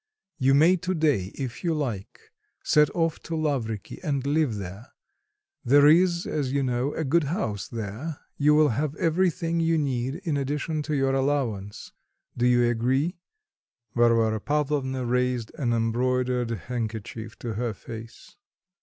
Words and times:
You 0.39 0.55
may 0.55 0.77
to 0.77 0.95
day, 0.95 1.25
if 1.35 1.63
you 1.63 1.75
like, 1.75 2.19
set 2.63 2.89
off 2.95 3.19
to 3.19 3.35
Lavriky, 3.35 3.99
and 4.01 4.25
live 4.25 4.55
there; 4.55 4.87
there 5.63 5.85
is, 5.85 6.25
as 6.25 6.51
you 6.51 6.63
know, 6.63 6.91
a 6.95 7.03
good 7.03 7.25
house 7.25 7.67
there; 7.67 8.19
you 8.35 8.55
will 8.55 8.69
have 8.69 8.95
everything 8.95 9.59
you 9.59 9.77
need 9.77 10.15
in 10.23 10.37
addition 10.37 10.81
to 10.89 10.95
your 10.95 11.13
allowance... 11.13 11.91
Do 12.35 12.47
you 12.47 12.67
agree?" 12.67 13.19
Varvara 13.93 14.41
Pavlovna 14.41 15.05
raised 15.05 15.51
an 15.59 15.71
embroidered 15.71 16.49
handkerchief 16.49 17.37
to 17.37 17.53
her 17.53 17.71
face. 17.75 18.35